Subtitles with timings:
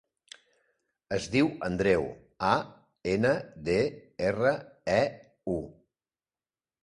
[1.17, 2.07] Es diu Andreu:
[2.51, 2.53] a,
[3.13, 3.33] ena,
[3.69, 3.77] de,
[4.31, 4.53] erra,
[4.95, 4.99] e,
[5.57, 5.61] u.